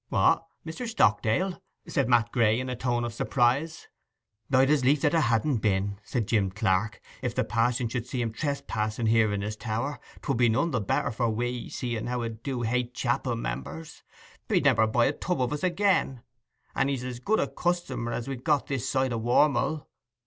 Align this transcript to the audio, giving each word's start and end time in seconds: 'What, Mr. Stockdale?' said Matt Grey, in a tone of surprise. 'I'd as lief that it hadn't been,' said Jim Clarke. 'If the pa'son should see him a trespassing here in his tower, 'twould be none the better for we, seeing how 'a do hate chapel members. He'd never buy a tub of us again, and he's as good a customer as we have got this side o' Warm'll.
'What, 0.09 0.47
Mr. 0.65 0.87
Stockdale?' 0.87 1.61
said 1.87 2.09
Matt 2.09 2.31
Grey, 2.31 2.59
in 2.59 2.69
a 2.69 2.75
tone 2.75 3.03
of 3.03 3.13
surprise. 3.13 3.87
'I'd 4.51 4.71
as 4.71 4.83
lief 4.83 5.01
that 5.01 5.13
it 5.13 5.19
hadn't 5.19 5.57
been,' 5.59 5.99
said 6.03 6.27
Jim 6.27 6.49
Clarke. 6.49 6.99
'If 7.21 7.35
the 7.35 7.43
pa'son 7.43 7.87
should 7.87 8.07
see 8.07 8.19
him 8.23 8.31
a 8.31 8.33
trespassing 8.33 9.05
here 9.05 9.31
in 9.31 9.43
his 9.43 9.55
tower, 9.55 9.99
'twould 10.23 10.39
be 10.39 10.49
none 10.49 10.71
the 10.71 10.81
better 10.81 11.11
for 11.11 11.29
we, 11.29 11.69
seeing 11.69 12.07
how 12.07 12.23
'a 12.23 12.29
do 12.29 12.63
hate 12.63 12.95
chapel 12.95 13.35
members. 13.35 14.01
He'd 14.49 14.65
never 14.65 14.87
buy 14.87 15.05
a 15.05 15.13
tub 15.13 15.39
of 15.39 15.53
us 15.53 15.61
again, 15.63 16.23
and 16.73 16.89
he's 16.89 17.03
as 17.03 17.19
good 17.19 17.39
a 17.39 17.45
customer 17.47 18.11
as 18.11 18.27
we 18.27 18.33
have 18.33 18.43
got 18.43 18.65
this 18.65 18.89
side 18.89 19.13
o' 19.13 19.19
Warm'll. 19.19 19.87